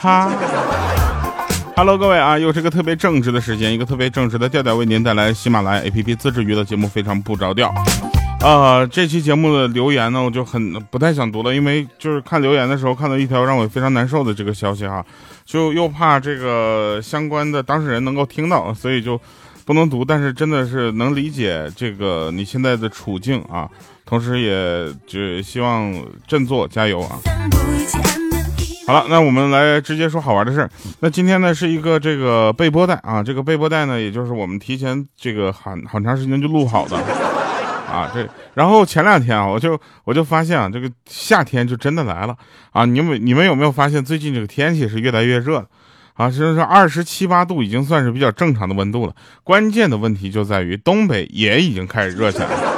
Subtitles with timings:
[0.00, 0.30] 哈。
[1.74, 7.72] Hello，各位啊，又是个特别正直的时间，一个特别正直的调调为您带来喜马拉雅 APP 自制娱乐节目，非常不着调。
[8.40, 15.04] 呃，这期节目的留言呢，我就很不太想读了，因为就是看留言的时候看到一条让我非常难受的这个消息哈，
[15.44, 19.20] 就又怕这个相关的当事人能够听到，所以就
[19.64, 20.04] 不能读。
[20.04, 23.68] 但是真的是能理解这个你现在的处境啊，
[24.06, 25.92] 同时也就希望
[26.26, 27.18] 振作加油啊。
[28.88, 30.70] 好了，那我们来直接说好玩的事儿。
[31.00, 36.96] 那今天呢是一个这个备播带啊，这个备播带呢，也就是我们提前这个很很长时间就录好的
[37.92, 38.10] 啊。
[38.14, 42.34] 这然后前两天啊，我就我就发现啊，这个夏天就真的来了
[42.72, 42.86] 啊。
[42.86, 45.66] 你们你们有没有发现最近这个天气是越来越热
[46.14, 46.30] 啊？
[46.30, 49.12] 实际上二十七八度已经算是比较正常的温度了。
[49.44, 52.77] 关键的问题就在于东北也已经开始热起来了。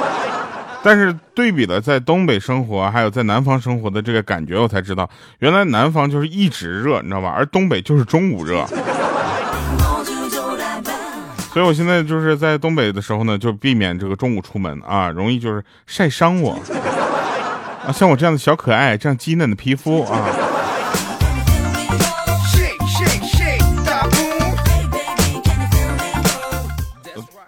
[0.83, 7.29] 但是对比了在东北生活，还有在南方生活的这个感觉，我才知道，原来南方就是一直热，你知道吧？
[7.29, 8.65] 而东北就是中午热。
[11.53, 16.53] 所以我现在就是在东北的时候呢，就避免这个中午出门啊，容易就是晒伤我。
[17.85, 20.25] 啊，像我这样的小可爱，这样鸡嫩的皮肤啊。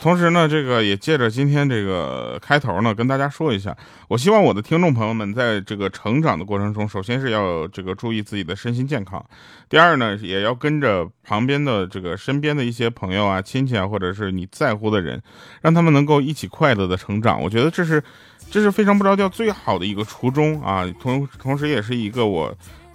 [0.03, 3.73] 同时呢，这个也借着今天这个开头呢，跟大家说一下，
[4.09, 9.25] 我希望我的听众朋友们在这个成长的过程中，首先是要这个注意自己的身心健康，
[9.69, 15.21] 第二呢，也要跟着旁边的这个身边的一些朋友啊、亲戚啊，或者是你在乎的人，
[15.61, 17.41] 让他们能够一起快乐的成长。
[17.41, 18.03] 我觉得这是，
[18.51, 22.53] 这是非常不着调最好的一个初衷啊，同同时也是一个我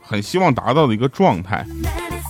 [0.09, 1.67] 很希望达到的一个状态。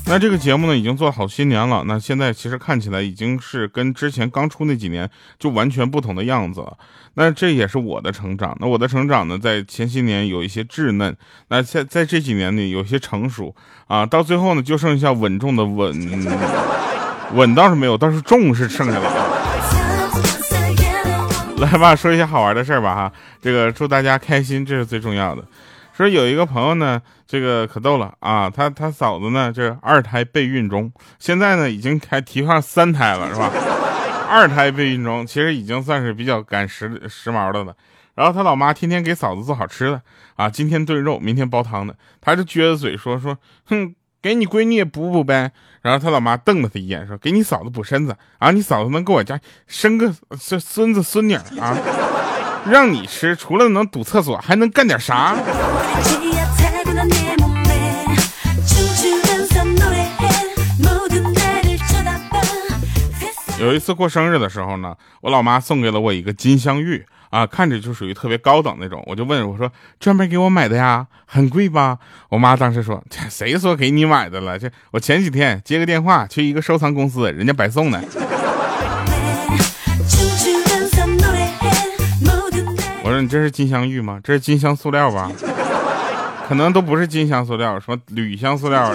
[0.06, 1.84] 那这个节目呢，已经做好些年了。
[1.86, 6.76] 那现在其实看起来已经是跟之前刚出那几年就完全不同的样子了。
[7.14, 8.56] 那这也是我的成长。
[8.58, 11.14] 那我的成长呢，在前些年有一些稚嫩，
[11.48, 13.54] 那在在这几年呢，有些成熟
[13.86, 14.04] 啊。
[14.04, 15.94] 到最后呢，就剩下稳重的稳，
[17.34, 19.12] 稳倒是没有，但是重是剩下了。
[21.60, 23.12] 来吧，说一些好玩的事儿吧哈。
[23.42, 25.44] 这个祝大家开心，这是最重要的。
[25.98, 33.50] 说有一个朋友呢，这个可逗了啊，他他嫂子呢，这二胎备孕中，现在呢已经开提上三胎了，是吧？
[34.30, 37.74] 二胎备孕中，其实已经算是比较赶时时髦的了。
[38.14, 40.00] 然后他老妈天天给嫂子做好吃的
[40.36, 43.92] 啊，今天炖肉，明天煲汤的，他就撅着嘴说说，哼，
[44.22, 45.50] 给你闺女也补补呗。
[45.82, 51.76] 然后他老妈瞪了他一眼，说给你嫂子补身子啊，你嫂子能给我家生个孙孙子孙女啊？
[52.66, 55.36] 让你吃，除了能堵厕所，还能干点啥？
[63.60, 69.02] 有一次过生日的时候呢，我老妈送给了我一个金镶玉啊，看着就属于特别高等那种。
[69.06, 71.06] 我就问我说：“专门给我买的呀？
[71.26, 71.98] 很贵吧？”
[72.30, 74.56] 我妈当时说：“谁说给你买的了？
[74.56, 78.00] 这我前几天接个电话，去一个收藏公司，人家白送的。”
[83.22, 84.20] 你这是金镶玉吗？
[84.22, 85.30] 这是金镶塑料吧？
[86.48, 88.94] 可能都不是金镶塑料，什么铝镶塑料。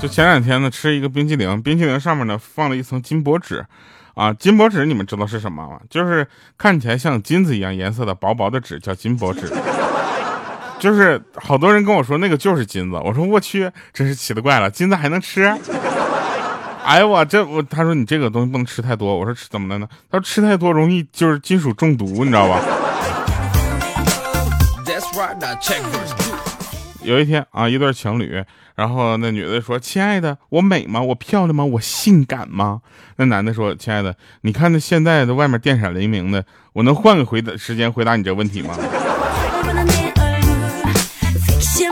[0.00, 3.64] 就前两天呢，吃一个冰淇淋，冰淇淋上面呢放了一层金箔纸，
[4.14, 5.78] 啊，金箔纸你们知道是什么吗？
[5.90, 6.26] 就是
[6.56, 9.52] 看起来像金子一样颜色的薄薄的纸，叫金箔纸。
[10.78, 15.54] 就是好多人跟我说那个就是金子，我说我去，真是奇了怪了，金子还能吃？
[16.90, 19.86] 哎呀，我这我他说你这个东西不能吃太多，我说吃怎么了呢？
[20.10, 22.60] 他说吃太多容易就是金属中毒，你知道吧？
[27.04, 31.00] 有一天啊，一对情侣，然后那女的说：“亲爱的，我美吗？
[31.00, 31.64] 我漂亮吗？
[31.64, 32.80] 我性感吗？”
[33.18, 38.74] 那男的说：“亲爱的，你看那现在的外面电闪雷鸣的，我能换个回答时间回答你这个问题吗？”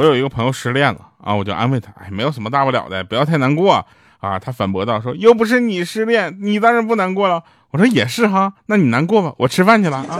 [0.00, 3.84] 我有一个朋友失恋了啊，我就安慰他，哎，没有什么大不了的，不要太难过
[4.18, 4.38] 啊。
[4.38, 7.44] 他反驳道说，又不是你失恋，你当然不难过了。
[7.72, 10.18] 我说也是哈，那你难过吧，我吃饭去了啊。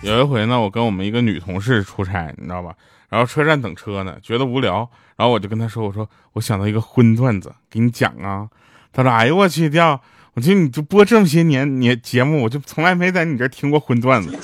[0.00, 2.72] 有一回呢，我跟我们一个女同事出差，你知道吧？
[3.10, 8.48] 然后车站等车呢，觉得无聊，然后我就跟她说，我说我想到一个荤段子，给你讲啊。
[8.94, 10.00] 她说，哎呦我去掉。
[10.34, 14.38] 我觉得你就播这么些年你节目，我就从来没在你这听过荤段子，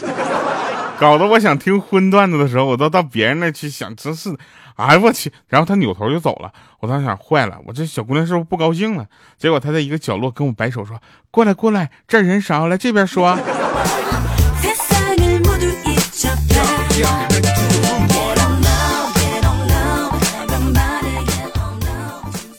[0.98, 4.36] 搞得我想听荤段子的时候，我都到别人那去想，真是，
[4.74, 5.32] 哎我去！
[5.48, 9.06] 然后他扭头就走了，我当时想坏了，我这小姑娘是不是不高兴了？
[9.38, 11.00] 结果他在一个角落跟我摆手说
[11.30, 13.38] ：“过来过来，这人少，来这边说。”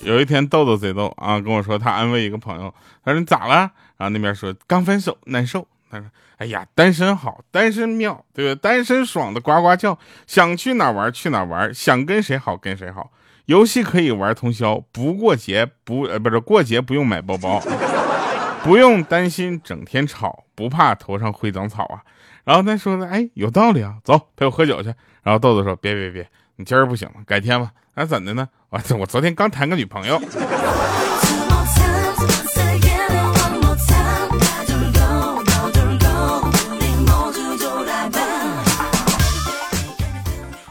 [0.07, 2.73] 有一天豆豆贼逗啊，跟我说他安慰一个朋友，
[3.03, 3.69] 他说你咋了？
[3.97, 5.67] 然后那边说刚分手难受。
[5.91, 6.07] 他说
[6.37, 8.59] 哎呀，单身好，单身妙，对吧？
[8.61, 13.11] 单身爽的呱呱叫，想去哪玩去哪玩，想跟谁好跟谁好，
[13.47, 17.61] 游戏可以玩通宵，不过节不呃不是过节不用买包包，
[18.63, 21.99] 不用担心整天吵，不怕头上会长草啊。
[22.45, 24.93] 然后他说的哎有道理啊，走陪我喝酒去。
[25.23, 27.71] 然后豆豆说别别别，你今儿不行了，改天吧。
[27.93, 28.49] 那怎的呢？
[28.69, 30.19] 我我昨天刚谈个女朋友。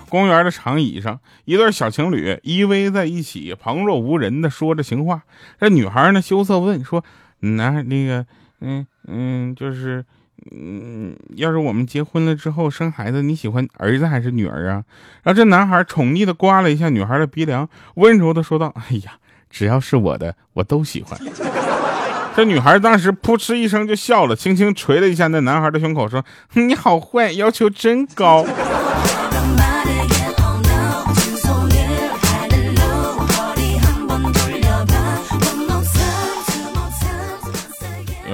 [0.09, 5.23] 公园的长椅上，一对小情侣依偎在一起，旁若无人的说着情话。
[5.61, 7.05] 这女孩呢，羞涩问说
[7.39, 8.27] ：“男那个，
[8.61, 10.05] 嗯嗯，就是，
[10.51, 14.85] 嗯，要是我们结婚了之后生孩子，你喜欢儿子还是女儿啊？”
[15.25, 19.13] 然后这男孩宠溺的刮了一下女孩的鼻梁，温柔的说道：“哎呀，
[19.51, 21.19] 只要是我的，我都喜欢。
[22.37, 26.23] ”这女孩当时扑哧一声就笑了，轻轻捶了一下那男孩的胸口，说
[26.53, 28.45] ：“你好坏，要求真高。”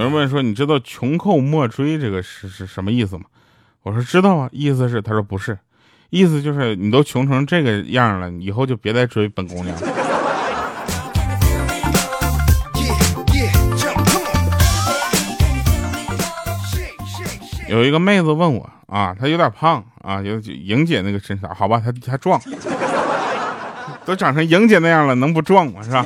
[0.02, 3.22] 有人问说：“你知道‘穷寇莫追’这个是是什么意思吗？”
[3.84, 5.00] 我说：“知道啊，意思是……
[5.00, 5.56] 他说不是，
[6.10, 9.76] 意思就是你都穷成这个样了，以后就别再追本姑娘。”
[17.68, 22.42] 有一个妹子问我啊，她有点胖啊，有莹姐那个身材，好吧，她她壮，
[24.04, 25.80] 都长成莹姐那样了，能不壮吗？
[25.80, 26.04] 是吧？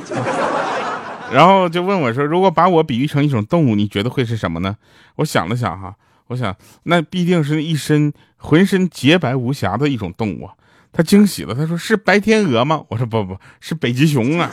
[1.31, 4.77] 然后就问我说：“如果把我比喻成一种动物，你觉得会是什么呢？”
[5.17, 5.95] 我想了想哈，
[6.27, 10.49] 我想那必定是一身浑身洁白无瑕的一种动物。
[10.93, 14.49] 他惊喜了，他说：“是白天鹅吗？”我说：“不不，是北极熊啊。”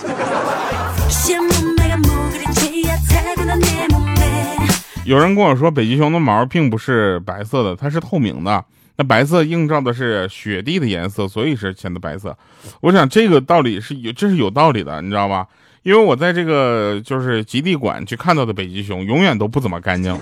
[5.04, 8.64] 有人跟我说，北极熊的毛并不是白色的，它是透明的。
[8.96, 12.36] 那白色映照的是雪地的颜色，所以是显得白色。
[12.80, 15.46] 我想这个道理是有，这是有道理的，你知道吧？
[15.82, 20.16] 因为我在这个就是极地馆去看到的北极熊，永远都不怎么干净。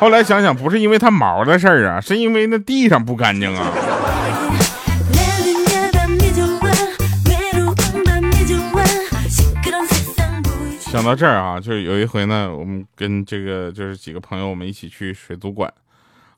[0.00, 3.70] 后来想想，不是因为它毛的事儿啊，是因为那地上不干净啊。
[10.80, 15.70] 想到这儿啊，就是有一回呢，我们跟这个就是几个朋友，我们一起去水族馆，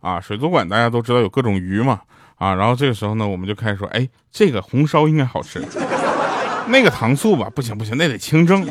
[0.01, 2.01] 啊，水族馆大家都知道有各种鱼嘛，
[2.37, 5.63] 啊，然后这个时候呢，我们就开始说，哎，这个红烧应该好吃。
[6.67, 8.67] 那个糖醋吧，不行不行，那得清蒸。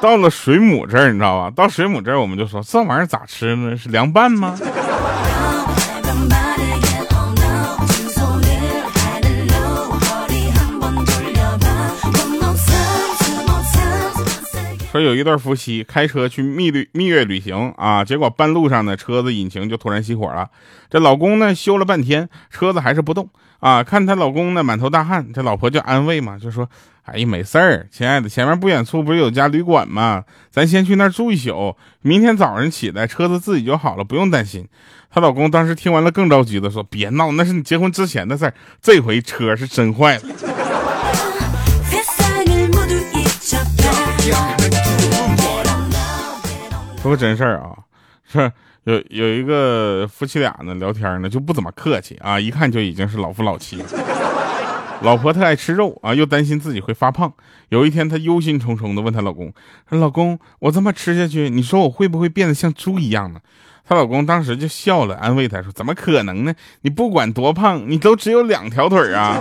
[0.00, 1.52] 到了水母这儿，你知道吧？
[1.54, 3.76] 到水母这儿，我们就说这玩意儿咋吃呢？
[3.76, 4.58] 是凉拌吗？
[14.92, 20.50] 说有一对夫妻开车去蜜旅蜜月旅行啊，结果半路上呢，车子引擎就突然熄火了。
[20.90, 23.26] 这老公呢修了半天，车子还是不动
[23.60, 23.82] 啊。
[23.82, 26.68] 看她老公呢满头大汗，这老婆就安慰嘛，就说
[27.08, 30.24] ：“哎呀，没事儿，亲爱的，前面不远处不是有家旅馆吗？
[30.50, 34.68] 咱先去那儿住一宿，明天早上起来车子自己就好了，不用担心。”
[35.10, 38.52] 她老公当时听完了更着急的说：“别闹，那是你结婚之前的事儿，
[38.82, 40.22] 这回车是真坏了。”
[47.02, 47.74] 说个真事儿啊，
[48.24, 48.52] 是
[48.84, 53.82] 有有一个夫妻俩呢聊天呢就不怎么客气啊，一看就已经是老夫老妻。
[55.00, 57.32] 老婆特爱吃肉啊，又担心自己会发胖。
[57.70, 59.52] 有一天，她忧心忡忡的问她老公
[59.90, 63.40] ：“说老公，我这么吃下去，你说我会不会变得像猪一样呢？”
[63.84, 66.54] 她老公当时就笑了，安慰她说：“怎么可能呢？
[66.82, 69.40] 你不管多胖，你都只有两条腿啊。”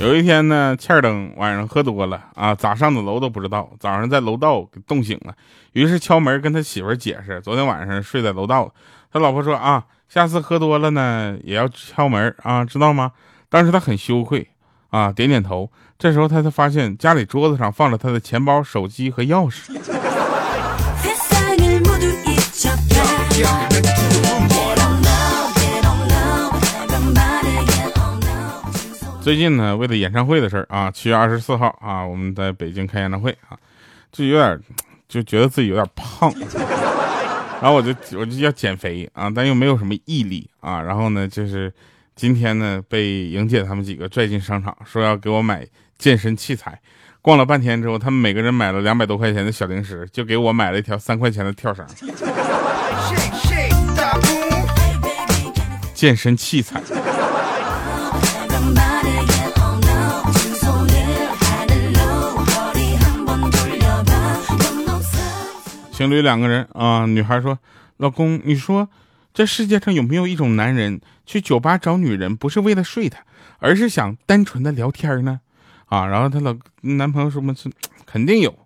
[0.00, 3.70] 有一天呢，欠儿登晚上喝多了啊，咋上的楼都不知道。
[3.78, 5.34] 早上在楼道给冻醒了，
[5.72, 8.72] 于是敲门跟他媳妇解释，昨天晚上睡在楼道。
[9.12, 13.12] 他老婆说啊，下次喝多了呢也要敲门啊，知道吗？
[13.50, 14.48] 当时他很羞愧
[14.88, 15.70] 啊，点点头。
[15.98, 19.70] 这时候他才发现家里桌子上放着他的钱包、手机和钥匙。
[29.22, 33.56] 最近呢，为了演唱会的事儿啊，七月二十四号啊，我们在北京开演唱会啊，
[34.10, 34.58] 就有点
[35.08, 36.32] 就觉得自己有点胖，
[37.60, 41.72] 然后我就我就要减肥啊，但又没有什么毅力啊，然后呢，就是
[42.16, 45.66] 今天呢被莹姐他们几个拽进商场，说要给我买
[45.98, 46.80] 健身器材，
[47.20, 51.86] 逛了半天之后，他们每个人买了两百多块钱的小零食，就给我买了一条三块钱的跳绳、
[55.94, 56.80] 健身器材。
[65.92, 67.58] 情侣两个人啊，女孩说
[67.98, 68.88] ：“老公，你说
[69.34, 73.20] 这世界上有没有一种男人去酒吧找女人，不是为了睡她，
[73.58, 75.40] 而是想单纯的聊天呢？”
[75.86, 77.70] 啊，然后她老男朋友说：“么是
[78.06, 78.58] 肯定有。”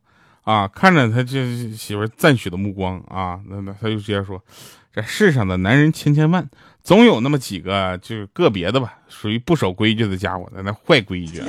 [0.44, 4.42] 啊，看着他这媳妇赞许的目光啊，那那他就直接说
[4.92, 6.46] ：“这世上的男人千千万，
[6.82, 11.46] 总有那么几个就是个别的吧，属于不守规矩的家伙，在那坏规矩啊。”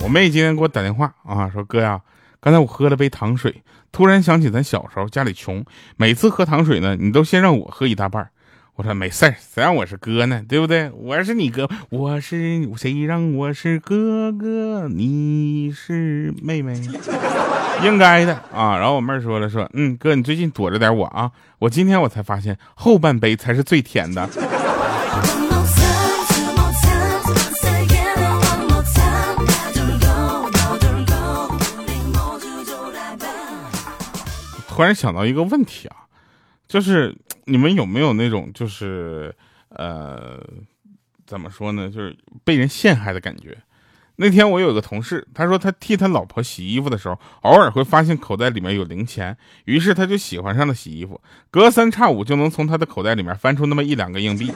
[0.00, 2.00] 我妹今天给我打电话啊，说哥呀，
[2.40, 3.62] 刚才我喝了杯糖水，
[3.92, 5.64] 突然想起咱小时候家里穷，
[5.96, 8.30] 每次喝糖水呢，你都先让我喝一大半。
[8.78, 10.88] 我说没事儿，谁让我是哥呢，对不对？
[10.92, 16.80] 我是你哥，我是谁让我是哥哥，你是妹妹，
[17.82, 18.78] 应该的啊。
[18.78, 24.28] 然后我妹说了，说嗯，哥你最近躲着点我啊，我今天我才发现后半杯才是最甜的。
[34.68, 36.06] 突然想到一个问题啊，
[36.68, 37.16] 就是
[37.48, 39.34] 你们有没有那种就是
[39.70, 40.38] 呃，
[41.26, 43.56] 怎么说呢，就是被人陷害的感觉？
[44.20, 54.52] 那天我有个同事，他说他替他老婆洗衣服的时候，偶尔会发现口袋里面有零钱，于是他就喜欢上了洗衣服，隔三差五就能从他的口袋里面翻出那么一两个硬币。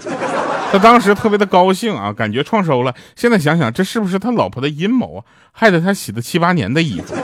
[0.72, 2.94] 他当时特别的高兴啊，感觉创收了。
[3.14, 5.24] 现在想想，这是不是他老婆的阴谋啊？
[5.52, 7.14] 害得他洗了七八年的衣服。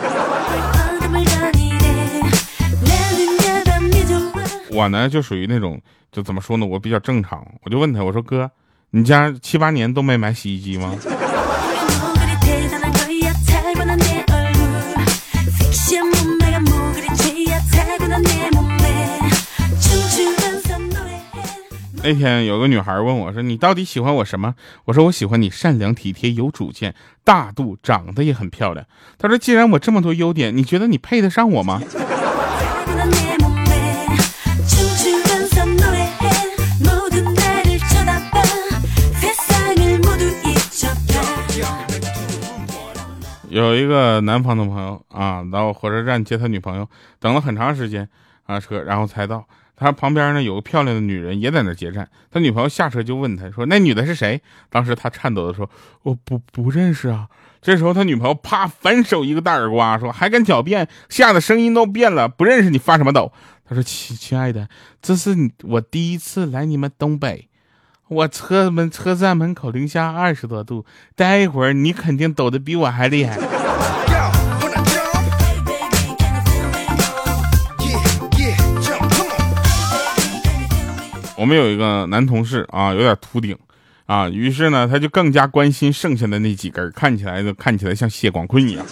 [4.79, 5.81] 我呢就属于那种，
[6.13, 6.65] 就怎么说呢？
[6.65, 8.49] 我比较正常，我就问他，我说哥，
[8.91, 10.95] 你家七八年都没买洗衣机吗？
[22.05, 24.55] 那天有个女孩问我说：“你到底喜欢我什么？”
[24.87, 26.95] 我说：“我喜欢你善良、体贴、有主见、
[27.25, 28.87] 大度，长得也很漂亮。”
[29.19, 31.83] 她说：“既然我这么多优点，你觉得你配得上我吗？”
[43.59, 46.89] 有一个南方的朋友啊，到火车站接他女朋友，
[47.19, 48.09] 等了很长时间
[48.45, 49.45] 啊车，然后才到。
[49.77, 52.11] 他旁边呢有个漂亮的女人也在那接站。
[52.33, 55.71] 他女朋友下车就问他说：“那女的是谁？”当时他颤抖的说
[56.03, 57.29] ：“我不不认识啊。”
[57.63, 62.29] 这时候他女朋友啪反手一个大耳刮，说：“还敢狡辩？”吓得声音都变了。
[62.29, 63.33] 不认识你发什么抖？
[63.65, 64.69] 他说：“亲亲爱的，
[65.01, 67.49] 这是我第一次来你们东北。”
[68.09, 73.39] 我车门车站门口零下二十多度，待一会儿你肯定抖得比我还厉害。
[81.37, 83.55] 我们有一个男同事啊，有点秃顶
[84.07, 88.87] 啊，于是呢，他就更加关心剩下的那几根，看起来就看起来像谢广坤一样。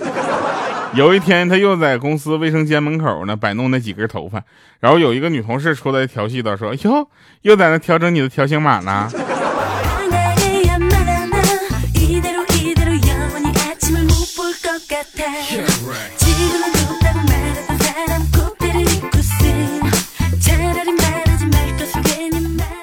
[0.96, 4.42] 有一天，他又在公司卫生间门口呢摆弄那几根头发，
[4.80, 7.06] 然后有一个女同事出来调戏他，说：“哟，
[7.42, 9.10] 又在那调整你的条形码呢。”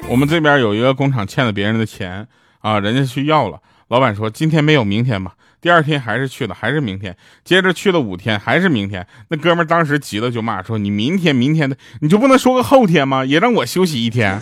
[0.07, 2.27] 我们这边有一个工厂欠了别人的钱
[2.61, 5.33] 啊，人家去要了，老板说今天没有，明天吧。
[5.63, 7.15] 第二天还是去了，还是明天，
[7.45, 9.07] 接着去了五天，还是明天。
[9.29, 13.23] 那哥们当时急了，就骂说：“你明天，明天的，你就不能说个后天吗？
[13.23, 14.37] 也让我休息一天。”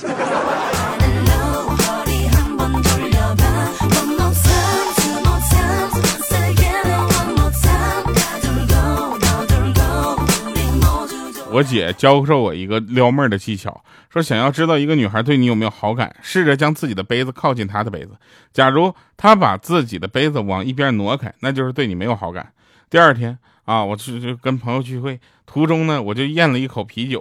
[11.54, 18.12] 我姐教授我一个撩妹的技巧，说想要知道一个女孩对你有没有好感，试着将自己的杯子靠近她的杯子，
[18.54, 22.54] 假如她把自己的杯子往一边挪开，那就是对你没有好感。
[22.90, 27.20] 第二天啊，我去就跟朋友聚会，途中呢我就咽了一口啤酒，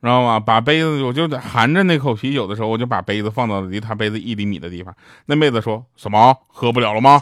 [0.00, 0.38] 知道吗？
[0.38, 4.94] 把杯子我就含着那口啤酒的时候，我就把杯子放到离她杯子一厘米的地方。
[5.26, 6.36] 那妹子说什么？
[6.46, 7.20] 喝不了了吗？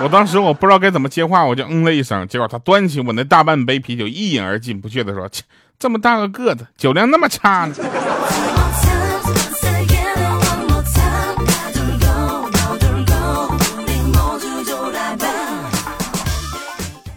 [0.00, 2.26] 我当时我不知道该怎么接话，我就嗯了一声。
[2.28, 5.42] 结果他端起我那大半杯啤酒，一饮而尽，不屑地说：“切，
[5.76, 7.74] 这么大个个子，酒量那么差呢。”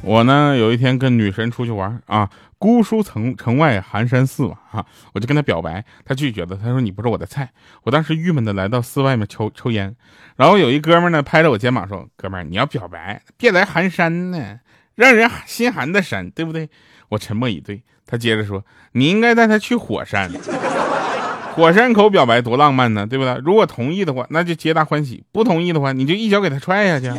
[0.03, 2.27] 我呢，有一天跟女神出去玩啊，
[2.61, 7.49] 姑苏城城外寒山寺嘛，哈，我就跟他表白，他拒绝了，他说你不是我的菜。
[7.81, 9.95] 我当时郁闷的来到寺外面抽抽烟，
[10.35, 14.59] 然后有一哥们呢拍着我肩膀说：“哥们，你要表白，别来寒山呢，
[14.93, 16.69] 让人心寒的山，对不对？”
[17.09, 17.81] 我沉默以对。
[18.05, 18.63] 他接着说
[18.93, 20.29] ：“你应该带他去火山。
[21.55, 23.35] ”火山口表白多浪漫呢，对不对？
[23.43, 27.11] 如果同意的话，那就皆大欢喜；不同意的话，你就一脚给他踹下去。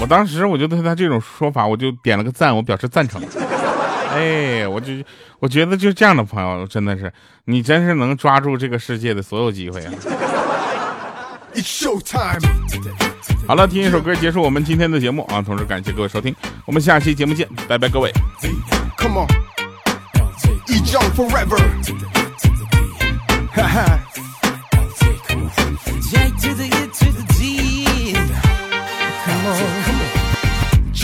[0.00, 3.22] 我当时我就对他这种说法，我就点了个赞，我表示赞成。
[4.12, 4.92] 哎，我就
[5.40, 7.12] 我觉得就这样的朋友，真的是
[7.46, 9.92] 你真是能抓住这个世界的所有机会啊！
[13.46, 15.42] 好了，听一首歌结束我们今天的节目啊！
[15.42, 16.34] 同时感谢各位收听，
[16.64, 18.12] 我们下期节目见，拜拜，各位。
[20.94, 21.58] young forever.
[21.82, 21.94] J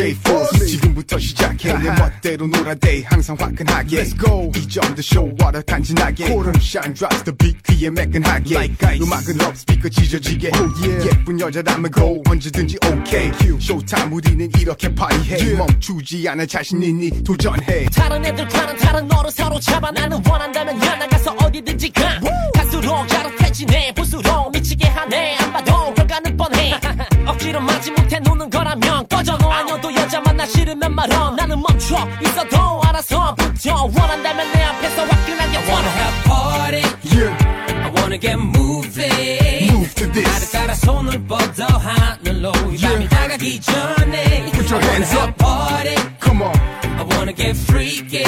[0.00, 0.59] J-Force.
[1.00, 1.72] 부터 시작해.
[1.78, 3.02] 내 멋대로 놀아대.
[3.06, 4.02] 항상 화끈하게.
[4.02, 4.52] Let's go.
[4.54, 6.28] 이 점도 쇼와라 간지나게.
[6.28, 8.54] 코름 shine drops the beat 귀에 매끈하게.
[8.54, 9.06] Like ice.
[9.06, 10.50] 음악은 업 스피커 찢어지게.
[10.54, 11.08] Oh, yeah.
[11.08, 12.22] 예쁜 여자라면 go.
[12.28, 13.32] 언제든지 okay.
[13.60, 15.36] 쇼타임 우리는 이렇게 파티해.
[15.36, 15.56] Yeah.
[15.56, 17.86] 멈추지 않아 자신 있니 도전해.
[17.86, 19.90] 다른 애들과는 다른 너를 사로잡아.
[19.92, 22.20] 나는 원한다면 야 나가서 어디든지 가.
[22.54, 23.94] 갈수록 야릇해지네.
[23.94, 25.36] 볼수록 미치게 하네.
[25.38, 26.74] 안 봐도 결과는 뻔해.
[27.26, 29.30] 억지로 맞지 못해 노는 거라면 꺼져.
[29.40, 35.69] 아니어도 여자 만나 싫으면 말어 나는 멈춰 있어도 알아서 붙여 원한다면 내 앞에서 화끈하게 I
[35.69, 36.83] wanna have party
[37.15, 37.83] yeah.
[37.83, 43.61] I wanna get moving Move to this 나를 따라 손을 뻗어 하늘로 이 밤이 다가기
[43.61, 46.55] 전에 Put your hands up party Come on
[46.97, 48.23] I wanna get freaky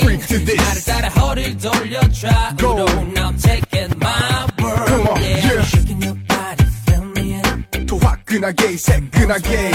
[0.00, 5.52] Freak to this 나를 따라 허리를 돌려 좌우로 Now taking my word Come on yeah,
[5.52, 5.64] yeah.
[5.64, 9.67] Shaking your body feel me in 더 화끈하게 새끈하게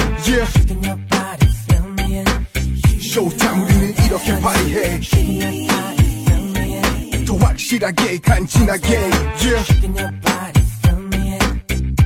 [8.25, 8.99] 간지나게.
[9.41, 9.75] Yeah.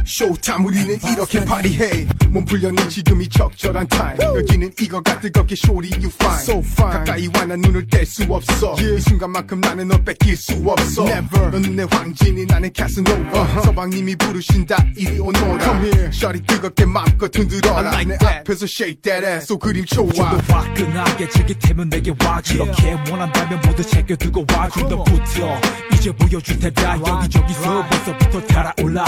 [0.04, 6.42] 쇼타임 우리는 이렇게 파리해 몸 풀려는 지금이 적절한 타임 여기는 이거가 뜨겁게 쇼리 you fine.
[6.42, 6.98] So fine.
[6.98, 8.74] 가까이 와난 눈을 뗄 수 없어.
[8.78, 8.96] Yeah.
[8.96, 11.06] 이 순간만큼 나는 너 뺏길 수 없어.
[11.06, 11.50] Never.
[11.50, 13.64] 너는 내 황진이 나는 캐스노바 uh-huh.
[13.64, 15.58] 서방님이 부르신다 이리 오너라.
[15.64, 16.12] Come here.
[16.12, 17.88] 셔리 뜨겁게 맘껏 흔들어라.
[17.88, 18.40] Like 내 that.
[18.40, 19.44] 앞에서 shake that ass.
[19.44, 20.10] So 그림 좋아.
[20.12, 25.60] 좀더 화끈하게 즐기태면 내게 와 그렇게 원한다면 모두 챙겨두고 와좀더 붙어.
[25.94, 27.00] 이제 보여줄 테다.
[27.06, 29.04] 여기저기서 벌써부터 달아올라.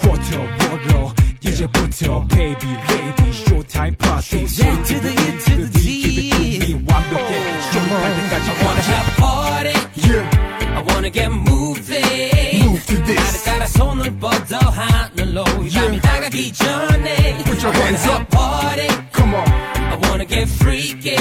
[0.00, 7.61] 쿼터 워러 이제부터 baby lady showtime party J to the E to the D 완벽해
[7.71, 9.75] 쇼할 때까지 I wanna have party
[10.07, 10.77] yeah.
[10.77, 16.53] I wanna get moving Move to this 나를 따라 손을 뻗어 하늘로 이 밤이 다가기
[16.53, 21.15] 전에 Put your hands up party Come on I wanna get freaky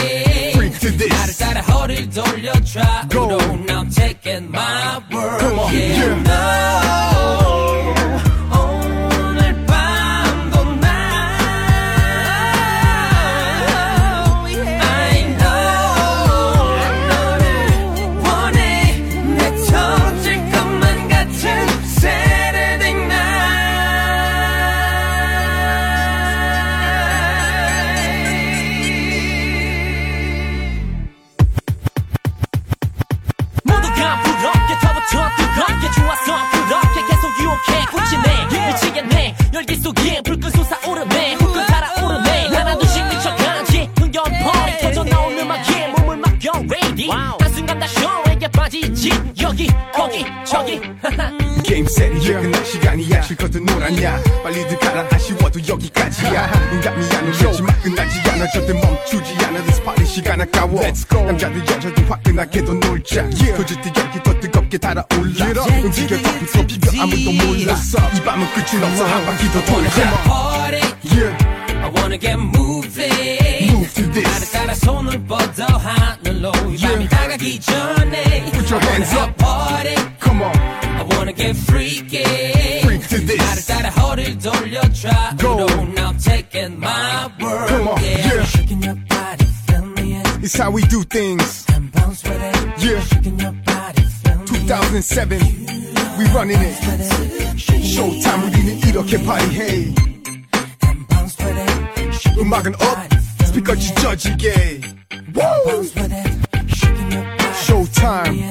[0.53, 6.23] Freak to this 나를 따라 허리를 돌려 좌우로 Now taking my word Come on yeah,
[6.25, 6.66] yeah.
[61.33, 63.57] 남자들 여자들 화끈하게도 놀자 yeah.
[63.57, 69.05] 도저히 여기 더 뜨겁게 달아올라 움직여 더 붙어 비벼 아무도 몰랐어 이 밤은 끝이 없어
[69.05, 70.13] 한 바퀴 더 돌자
[71.11, 71.37] yeah.
[71.83, 77.09] I wanna get moving Move to this 나를 따라 손을 뻗어 하늘로 이 밤이 yeah.
[77.09, 82.56] 다가기 전에 Put your hands up party Come on I wanna get freaky
[84.27, 88.45] 따라 허리를 돌려 좌우로 Now taking my word Come on, yeah, yeah.
[88.45, 89.53] Shaking your body
[90.43, 91.65] it's how we do things.
[92.79, 92.99] Yeah.
[94.45, 95.39] 2007.
[96.19, 96.75] We running it.
[97.57, 99.95] Showtime 우리는 이렇게 파티해.
[102.41, 103.17] 음악은 up.
[103.47, 104.81] 스피커 찢어지게.
[105.37, 105.85] Woo!
[107.63, 108.51] Showtime.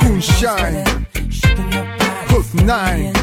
[0.00, 0.84] Moonshine.
[2.28, 3.12] Hook 9.
[3.12, 3.19] LKH.